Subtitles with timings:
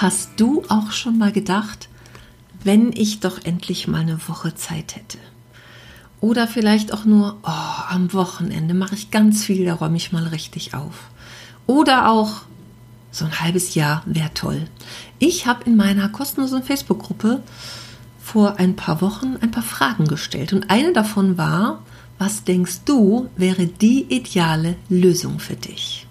[0.00, 1.88] Hast du auch schon mal gedacht,
[2.62, 5.18] wenn ich doch endlich mal eine Woche Zeit hätte?
[6.20, 10.28] Oder vielleicht auch nur, oh, am Wochenende mache ich ganz viel, da räume ich mal
[10.28, 11.10] richtig auf.
[11.66, 12.42] Oder auch,
[13.10, 14.68] so ein halbes Jahr wäre toll.
[15.18, 17.42] Ich habe in meiner kostenlosen Facebook-Gruppe
[18.22, 20.52] vor ein paar Wochen ein paar Fragen gestellt.
[20.52, 21.82] Und eine davon war,
[22.18, 26.07] was denkst du wäre die ideale Lösung für dich?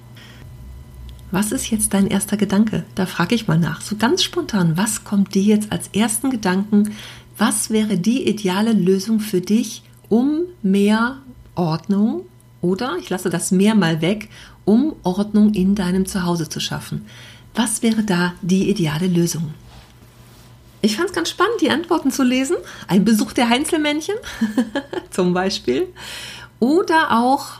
[1.29, 2.85] Was ist jetzt dein erster Gedanke?
[2.95, 3.81] Da frage ich mal nach.
[3.81, 6.91] So ganz spontan, was kommt dir jetzt als ersten Gedanken?
[7.37, 11.17] Was wäre die ideale Lösung für dich, um mehr
[11.55, 12.25] Ordnung
[12.61, 14.29] oder, ich lasse das mehr mal weg,
[14.63, 17.05] um Ordnung in deinem Zuhause zu schaffen?
[17.55, 19.53] Was wäre da die ideale Lösung?
[20.81, 22.55] Ich fand es ganz spannend, die Antworten zu lesen.
[22.87, 24.15] Ein Besuch der Heinzelmännchen
[25.09, 25.87] zum Beispiel.
[26.59, 27.59] Oder auch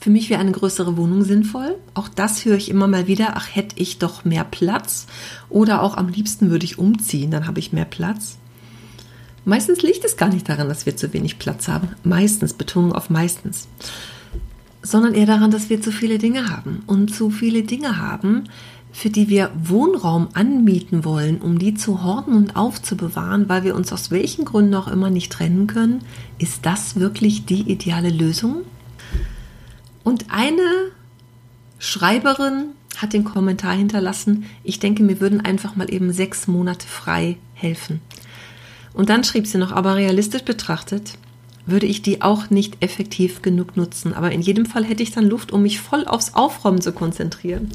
[0.00, 1.76] für mich wäre eine größere Wohnung sinnvoll.
[1.94, 3.32] Auch das höre ich immer mal wieder.
[3.34, 5.06] Ach, hätte ich doch mehr Platz.
[5.48, 8.38] Oder auch am liebsten würde ich umziehen, dann habe ich mehr Platz.
[9.44, 11.88] Meistens liegt es gar nicht daran, dass wir zu wenig Platz haben.
[12.04, 13.66] Meistens, Betonung auf meistens.
[14.82, 16.82] Sondern eher daran, dass wir zu viele Dinge haben.
[16.86, 18.44] Und zu viele Dinge haben,
[18.92, 23.92] für die wir Wohnraum anmieten wollen, um die zu horten und aufzubewahren, weil wir uns
[23.92, 26.02] aus welchen Gründen auch immer nicht trennen können,
[26.38, 28.62] ist das wirklich die ideale Lösung?
[30.08, 30.90] Und eine
[31.78, 37.36] Schreiberin hat den Kommentar hinterlassen, ich denke, mir würden einfach mal eben sechs Monate frei
[37.52, 38.00] helfen.
[38.94, 41.18] Und dann schrieb sie noch, aber realistisch betrachtet
[41.66, 44.14] würde ich die auch nicht effektiv genug nutzen.
[44.14, 47.68] Aber in jedem Fall hätte ich dann Luft, um mich voll aufs Aufräumen zu konzentrieren.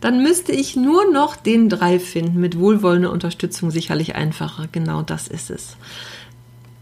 [0.00, 2.40] Dann müsste ich nur noch den Drive finden.
[2.40, 4.66] Mit wohlwollender Unterstützung sicherlich einfacher.
[4.72, 5.76] Genau das ist es.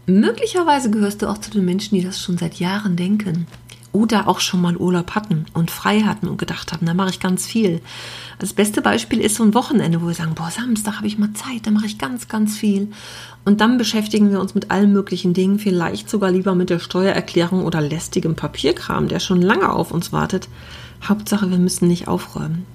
[0.05, 3.45] Möglicherweise gehörst du auch zu den Menschen, die das schon seit Jahren denken
[3.95, 7.21] oder auch schon mal Urlaub hatten und frei hatten und gedacht haben, da mache ich
[7.21, 7.81] ganz viel.
[8.39, 11.31] Das beste Beispiel ist so ein Wochenende, wo wir sagen, boah, Samstag habe ich mal
[11.31, 12.91] Zeit, da mache ich ganz, ganz viel.
[13.45, 17.63] Und dann beschäftigen wir uns mit allen möglichen Dingen, vielleicht sogar lieber mit der Steuererklärung
[17.63, 20.49] oder lästigem Papierkram, der schon lange auf uns wartet.
[21.01, 22.65] Hauptsache, wir müssen nicht aufräumen.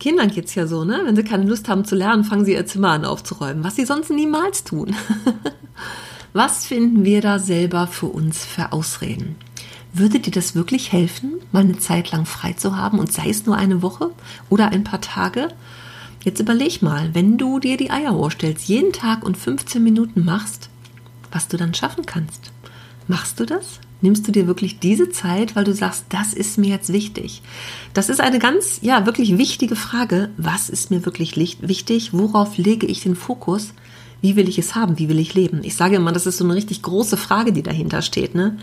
[0.00, 1.02] Kindern geht's ja so, ne?
[1.04, 3.84] Wenn sie keine Lust haben zu lernen, fangen sie ihr Zimmer an aufzuräumen, was sie
[3.84, 4.96] sonst niemals tun.
[6.36, 9.36] Was finden wir da selber für uns für Ausreden?
[9.94, 13.46] Würde dir das wirklich helfen, mal eine Zeit lang frei zu haben und sei es
[13.46, 14.10] nur eine Woche
[14.50, 15.48] oder ein paar Tage?
[16.24, 20.68] Jetzt überleg mal, wenn du dir die Eier vorstellst, jeden Tag und 15 Minuten machst,
[21.32, 22.52] was du dann schaffen kannst.
[23.08, 23.80] Machst du das?
[24.02, 27.40] Nimmst du dir wirklich diese Zeit, weil du sagst, das ist mir jetzt wichtig?
[27.94, 30.28] Das ist eine ganz, ja, wirklich wichtige Frage.
[30.36, 32.12] Was ist mir wirklich wichtig?
[32.12, 33.72] Worauf lege ich den Fokus?
[34.20, 34.98] Wie will ich es haben?
[34.98, 35.60] Wie will ich leben?
[35.62, 38.34] Ich sage immer, das ist so eine richtig große Frage, die dahinter steht.
[38.34, 38.58] Ne?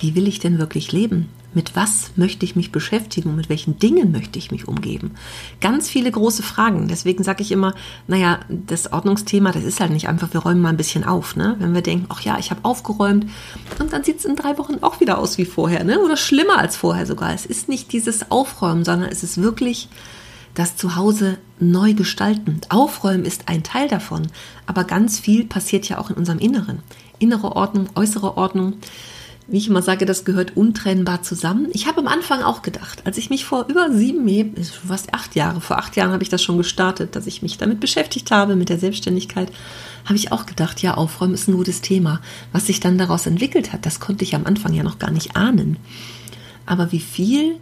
[0.00, 1.28] Wie will ich denn wirklich leben?
[1.54, 3.34] Mit was möchte ich mich beschäftigen?
[3.34, 5.12] Mit welchen Dingen möchte ich mich umgeben?
[5.60, 6.88] Ganz viele große Fragen.
[6.88, 7.74] Deswegen sage ich immer,
[8.06, 11.36] naja, das Ordnungsthema, das ist halt nicht einfach, wir räumen mal ein bisschen auf.
[11.36, 11.56] Ne?
[11.58, 13.26] Wenn wir denken, ach ja, ich habe aufgeräumt
[13.78, 15.84] und dann sieht es in drei Wochen auch wieder aus wie vorher.
[15.84, 15.98] Ne?
[16.00, 17.32] Oder schlimmer als vorher sogar.
[17.32, 19.88] Es ist nicht dieses Aufräumen, sondern es ist wirklich
[20.58, 22.60] das Zuhause neu gestalten.
[22.68, 24.26] Aufräumen ist ein Teil davon,
[24.66, 26.80] aber ganz viel passiert ja auch in unserem Inneren.
[27.20, 28.74] Innere Ordnung, äußere Ordnung.
[29.46, 31.68] Wie ich immer sage, das gehört untrennbar zusammen.
[31.72, 34.52] Ich habe am Anfang auch gedacht, als ich mich vor über sieben,
[34.86, 37.78] fast acht Jahre, vor acht Jahren habe ich das schon gestartet, dass ich mich damit
[37.78, 39.52] beschäftigt habe, mit der Selbstständigkeit,
[40.06, 42.20] habe ich auch gedacht, ja, Aufräumen ist ein gutes Thema.
[42.52, 45.36] Was sich dann daraus entwickelt hat, das konnte ich am Anfang ja noch gar nicht
[45.36, 45.76] ahnen.
[46.66, 47.60] Aber wie viel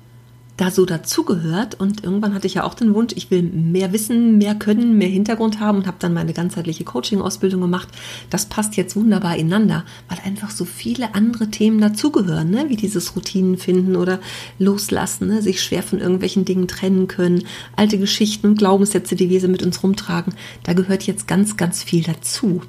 [0.56, 1.78] da so dazugehört.
[1.78, 5.08] Und irgendwann hatte ich ja auch den Wunsch, ich will mehr wissen, mehr können, mehr
[5.08, 7.88] Hintergrund haben und habe dann meine ganzheitliche Coaching-Ausbildung gemacht.
[8.30, 12.66] Das passt jetzt wunderbar ineinander, weil einfach so viele andere Themen dazugehören, ne?
[12.68, 14.20] wie dieses Routinen finden oder
[14.58, 15.42] loslassen, ne?
[15.42, 17.44] sich schwer von irgendwelchen Dingen trennen können,
[17.76, 20.34] alte Geschichten und Glaubenssätze, die wir mit uns rumtragen.
[20.62, 22.62] Da gehört jetzt ganz, ganz viel dazu.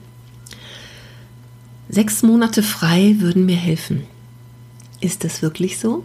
[1.90, 4.04] Sechs Monate frei würden mir helfen.
[5.00, 6.04] Ist das wirklich so?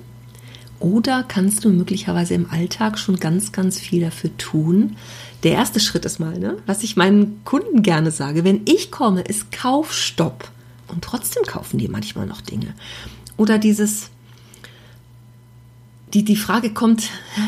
[0.82, 4.96] Oder kannst du möglicherweise im Alltag schon ganz, ganz viel dafür tun?
[5.44, 9.20] Der erste Schritt ist mal, ne, was ich meinen Kunden gerne sage, wenn ich komme,
[9.20, 10.50] ist Kaufstopp.
[10.88, 12.74] Und trotzdem kaufen die manchmal noch Dinge.
[13.36, 14.10] Oder dieses,
[16.14, 17.04] die, die Frage kommt,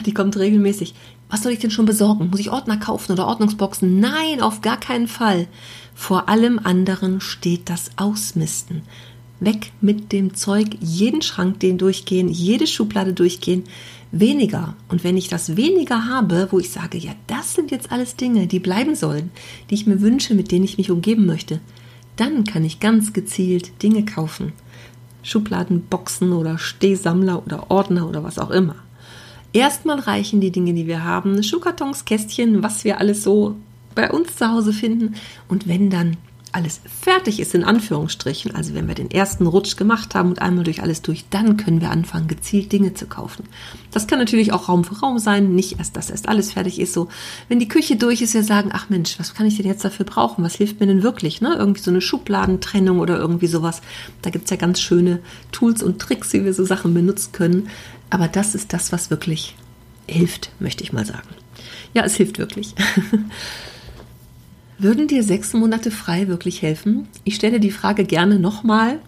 [0.06, 0.94] die kommt regelmäßig,
[1.28, 2.30] Was soll ich denn schon besorgen?
[2.30, 3.98] Muss ich Ordner kaufen oder Ordnungsboxen?
[3.98, 5.48] Nein, auf gar keinen Fall.
[5.92, 8.82] Vor allem anderen steht das Ausmisten.
[9.44, 13.64] Weg mit dem Zeug, jeden Schrank den durchgehen, jede Schublade durchgehen,
[14.12, 14.76] weniger.
[14.88, 18.46] Und wenn ich das weniger habe, wo ich sage, ja, das sind jetzt alles Dinge,
[18.46, 19.30] die bleiben sollen,
[19.70, 21.60] die ich mir wünsche, mit denen ich mich umgeben möchte,
[22.16, 24.52] dann kann ich ganz gezielt Dinge kaufen.
[25.22, 28.76] Schubladen, Boxen oder Stehsammler oder Ordner oder was auch immer.
[29.52, 33.56] Erstmal reichen die Dinge, die wir haben, Schuhkartons, Kästchen, was wir alles so
[33.94, 35.14] bei uns zu Hause finden.
[35.48, 36.16] Und wenn dann
[36.54, 40.62] alles fertig ist, in Anführungsstrichen, also wenn wir den ersten Rutsch gemacht haben und einmal
[40.62, 43.44] durch alles durch, dann können wir anfangen, gezielt Dinge zu kaufen.
[43.90, 46.92] Das kann natürlich auch Raum für Raum sein, nicht erst, dass erst alles fertig ist.
[46.92, 47.08] So,
[47.48, 50.06] wenn die Küche durch ist, wir sagen, ach Mensch, was kann ich denn jetzt dafür
[50.06, 50.44] brauchen?
[50.44, 51.40] Was hilft mir denn wirklich?
[51.40, 51.56] Ne?
[51.58, 53.82] Irgendwie so eine Schubladentrennung oder irgendwie sowas.
[54.22, 57.68] Da gibt's ja ganz schöne Tools und Tricks, wie wir so Sachen benutzen können.
[58.10, 59.56] Aber das ist das, was wirklich
[60.06, 61.28] hilft, möchte ich mal sagen.
[61.94, 62.74] Ja, es hilft wirklich.
[64.84, 67.08] Würden dir sechs Monate frei wirklich helfen?
[67.24, 69.00] Ich stelle die Frage gerne nochmal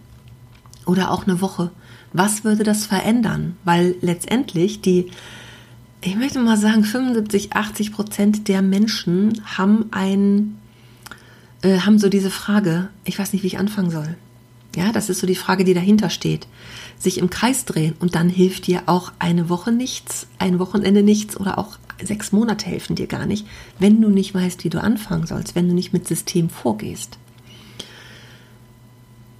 [0.87, 1.69] oder auch eine Woche.
[2.13, 3.57] Was würde das verändern?
[3.63, 5.11] Weil letztendlich die,
[6.01, 10.57] ich möchte mal sagen, 75, 80 Prozent der Menschen haben ein,
[11.61, 14.17] äh, haben so diese Frage, ich weiß nicht, wie ich anfangen soll.
[14.77, 16.45] Ja, das ist so die Frage, die dahinter steht.
[16.99, 21.35] Sich im Kreis drehen und dann hilft dir auch eine Woche nichts, ein Wochenende nichts
[21.35, 23.47] oder auch sechs Monate helfen dir gar nicht,
[23.79, 27.17] wenn du nicht weißt, wie du anfangen sollst, wenn du nicht mit System vorgehst.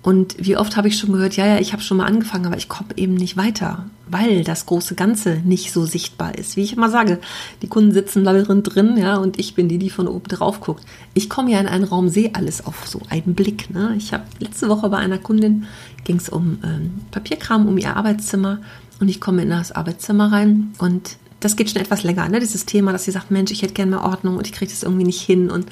[0.04, 2.56] Und wie oft habe ich schon gehört, ja, ja, ich habe schon mal angefangen, aber
[2.56, 6.56] ich komme eben nicht weiter, weil das große Ganze nicht so sichtbar ist.
[6.56, 7.20] Wie ich immer sage,
[7.62, 10.86] die Kunden sitzen Labyrinth drin, ja, und ich bin die, die von oben drauf guckt.
[11.14, 13.70] Ich komme ja in einen Raum, sehe alles auf so einen Blick.
[13.70, 13.96] Ne?
[13.98, 15.66] Ich habe letzte Woche bei einer Kundin
[16.06, 18.60] ging es um ähm, Papierkram, um ihr Arbeitszimmer
[19.02, 22.40] und ich komme in das Arbeitszimmer rein und das geht schon etwas länger, ne?
[22.40, 24.82] Dieses Thema, dass sie sagt, Mensch, ich hätte gerne mehr Ordnung und ich kriege das
[24.82, 25.68] irgendwie nicht hin und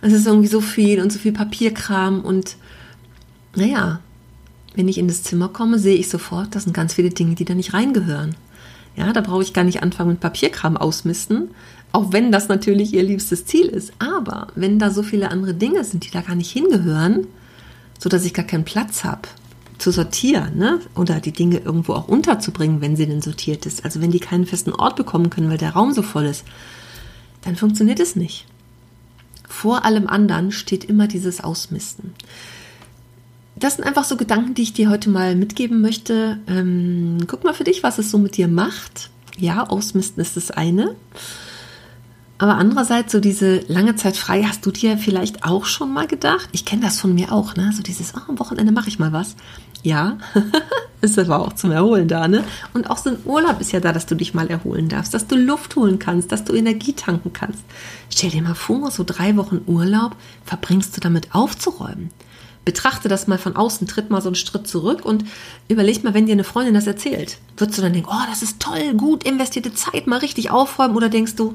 [0.00, 2.56] es ist irgendwie so viel und so viel Papierkram und
[3.54, 4.00] naja,
[4.74, 7.44] wenn ich in das Zimmer komme, sehe ich sofort, das sind ganz viele Dinge, die
[7.44, 8.34] da nicht reingehören.
[8.96, 11.50] Ja, da brauche ich gar nicht anfangen mit Papierkram ausmisten,
[11.92, 13.92] auch wenn das natürlich ihr liebstes Ziel ist.
[13.98, 17.26] Aber wenn da so viele andere Dinge sind, die da gar nicht hingehören,
[17.98, 19.28] so dass ich gar keinen Platz habe,
[19.78, 20.80] zu sortieren ne?
[20.94, 23.84] oder die Dinge irgendwo auch unterzubringen, wenn sie denn sortiert ist.
[23.84, 26.44] Also wenn die keinen festen Ort bekommen können, weil der Raum so voll ist,
[27.42, 28.46] dann funktioniert es nicht.
[29.48, 32.14] Vor allem anderen steht immer dieses Ausmisten.
[33.62, 36.38] Das sind einfach so Gedanken, die ich dir heute mal mitgeben möchte.
[36.48, 39.10] Ähm, guck mal für dich, was es so mit dir macht.
[39.38, 40.96] Ja, Ausmisten ist das eine.
[42.38, 46.48] Aber andererseits, so diese lange Zeit frei, hast du dir vielleicht auch schon mal gedacht?
[46.50, 47.70] Ich kenne das von mir auch, ne?
[47.72, 49.36] So dieses, oh, am Wochenende mache ich mal was.
[49.84, 50.18] Ja,
[51.00, 52.42] ist aber auch zum Erholen da, ne?
[52.74, 55.28] Und auch so ein Urlaub ist ja da, dass du dich mal erholen darfst, dass
[55.28, 57.62] du Luft holen kannst, dass du Energie tanken kannst.
[58.10, 62.10] Stell dir mal vor, so drei Wochen Urlaub verbringst du damit aufzuräumen.
[62.64, 65.24] Betrachte das mal von außen, tritt mal so einen Schritt zurück und
[65.68, 67.38] überleg mal, wenn dir eine Freundin das erzählt.
[67.56, 70.96] Würdest du dann denken, oh, das ist toll, gut investierte Zeit, mal richtig aufräumen?
[70.96, 71.54] Oder denkst du,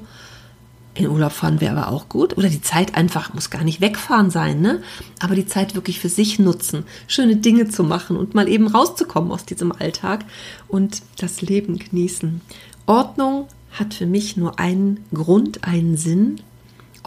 [0.97, 2.37] in Urlaub fahren wäre aber auch gut.
[2.37, 4.81] Oder die Zeit einfach, muss gar nicht wegfahren sein, ne?
[5.19, 9.31] Aber die Zeit wirklich für sich nutzen, schöne Dinge zu machen und mal eben rauszukommen
[9.31, 10.25] aus diesem Alltag
[10.67, 12.41] und das Leben genießen.
[12.87, 16.41] Ordnung hat für mich nur einen Grund, einen Sinn.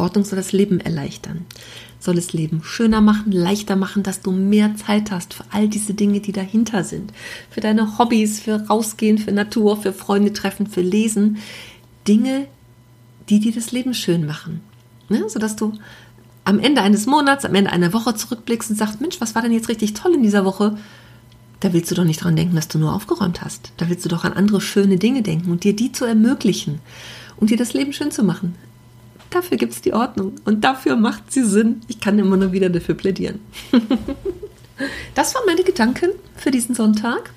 [0.00, 1.44] Ordnung soll das Leben erleichtern,
[1.98, 5.94] soll das Leben schöner machen, leichter machen, dass du mehr Zeit hast für all diese
[5.94, 7.12] Dinge, die dahinter sind.
[7.50, 11.38] Für deine Hobbys, für Rausgehen, für Natur, für Freunde treffen, für Lesen.
[12.08, 12.46] Dinge,
[13.28, 14.60] die dir das Leben schön machen.
[15.08, 15.28] Ne?
[15.28, 15.74] Sodass du
[16.44, 19.52] am Ende eines Monats, am Ende einer Woche zurückblickst und sagst, Mensch, was war denn
[19.52, 20.76] jetzt richtig toll in dieser Woche?
[21.60, 23.72] Da willst du doch nicht dran denken, dass du nur aufgeräumt hast.
[23.76, 26.80] Da willst du doch an andere schöne Dinge denken und dir die zu ermöglichen
[27.36, 28.54] und dir das Leben schön zu machen.
[29.30, 31.82] Dafür gibt es die Ordnung und dafür macht sie Sinn.
[31.88, 33.40] Ich kann immer nur wieder dafür plädieren.
[35.14, 37.30] das waren meine Gedanken für diesen Sonntag.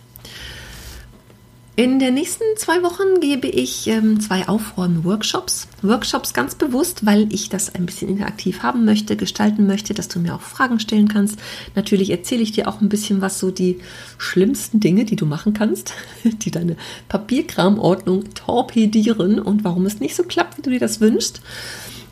[1.75, 5.67] In den nächsten zwei Wochen gebe ich ähm, zwei Aufräumen-Workshops.
[5.81, 10.19] Workshops ganz bewusst, weil ich das ein bisschen interaktiv haben möchte, gestalten möchte, dass du
[10.19, 11.39] mir auch Fragen stellen kannst.
[11.73, 13.79] Natürlich erzähle ich dir auch ein bisschen was so die
[14.19, 16.77] schlimmsten Dinge, die du machen kannst, die deine
[17.09, 21.41] Papierkramordnung torpedieren und warum es nicht so klappt, wie du dir das wünschst.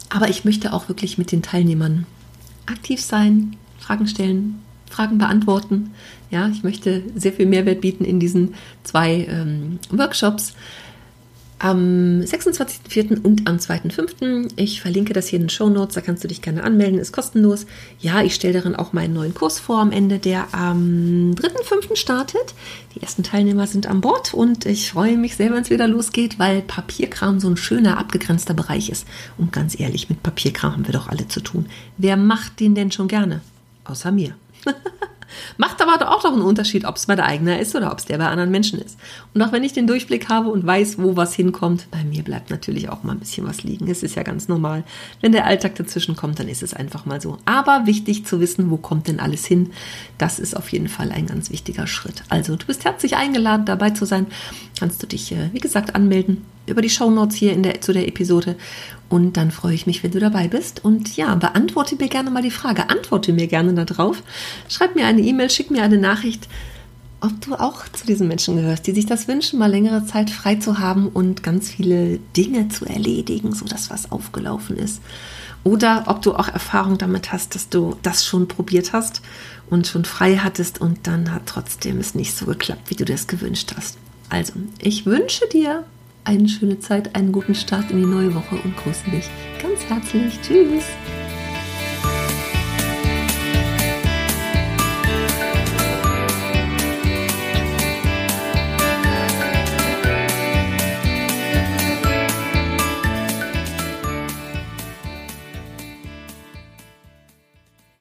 [0.10, 2.08] Aber ich möchte auch wirklich mit den Teilnehmern
[2.66, 4.60] aktiv sein, Fragen stellen,
[4.92, 5.92] Fragen beantworten.
[6.30, 10.54] Ja, ich möchte sehr viel Mehrwert bieten in diesen zwei ähm, Workshops.
[11.60, 13.22] am 26.04.
[13.22, 14.54] und am 2.05.
[14.56, 17.12] Ich verlinke das hier in den Show Notes, da kannst du dich gerne anmelden, ist
[17.12, 17.68] kostenlos.
[18.00, 21.96] Ja, ich stelle darin auch meinen neuen Kurs vor am Ende, der am 3.05.
[21.96, 22.56] startet.
[22.96, 26.40] Die ersten Teilnehmer sind an Bord und ich freue mich sehr, wenn es wieder losgeht,
[26.40, 29.06] weil Papierkram so ein schöner, abgegrenzter Bereich ist.
[29.38, 31.68] Und ganz ehrlich, mit Papierkram haben wir doch alle zu tun.
[31.98, 33.42] Wer macht den denn schon gerne?
[33.84, 34.36] Außer mir.
[35.58, 38.06] Macht aber auch doch einen Unterschied, ob es bei der eigene ist oder ob es
[38.06, 38.98] der bei anderen Menschen ist.
[39.34, 42.50] Und auch wenn ich den Durchblick habe und weiß, wo was hinkommt, bei mir bleibt
[42.50, 43.90] natürlich auch mal ein bisschen was liegen.
[43.90, 44.84] Es ist ja ganz normal.
[45.22, 47.38] Wenn der Alltag dazwischen kommt, dann ist es einfach mal so.
[47.46, 49.72] Aber wichtig zu wissen, wo kommt denn alles hin,
[50.18, 52.24] das ist auf jeden Fall ein ganz wichtiger Schritt.
[52.30, 54.28] Also du bist herzlich eingeladen, dabei zu sein.
[54.80, 58.08] Kannst du dich, äh, wie gesagt, anmelden über die Shownotes hier in der, zu der
[58.08, 58.56] Episode.
[59.10, 60.84] Und dann freue ich mich, wenn du dabei bist.
[60.84, 62.90] Und ja, beantworte mir gerne mal die Frage.
[62.90, 64.24] Antworte mir gerne darauf.
[64.70, 66.48] Schreib mir eine E-Mail, schick mir eine Nachricht,
[67.22, 70.56] ob du auch zu diesen Menschen gehörst, die sich das wünschen, mal längere Zeit frei
[70.56, 75.02] zu haben und ganz viele Dinge zu erledigen, sodass was aufgelaufen ist.
[75.64, 79.22] Oder ob du auch Erfahrung damit hast, dass du das schon probiert hast
[79.70, 83.28] und schon frei hattest und dann hat trotzdem es nicht so geklappt, wie du das
[83.28, 83.98] gewünscht hast.
[84.30, 85.84] Also, ich wünsche dir
[86.24, 89.30] eine schöne Zeit, einen guten Start in die neue Woche und grüße dich
[89.62, 90.40] ganz herzlich.
[90.42, 90.86] Tschüss.